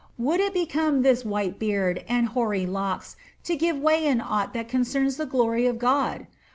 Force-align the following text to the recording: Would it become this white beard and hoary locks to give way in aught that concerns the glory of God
Would 0.17 0.39
it 0.39 0.51
become 0.55 1.03
this 1.03 1.23
white 1.23 1.59
beard 1.59 2.03
and 2.09 2.29
hoary 2.29 2.65
locks 2.65 3.15
to 3.43 3.55
give 3.55 3.77
way 3.77 4.07
in 4.07 4.19
aught 4.19 4.51
that 4.55 4.67
concerns 4.67 5.17
the 5.17 5.27
glory 5.27 5.67
of 5.67 5.77
God 5.77 6.25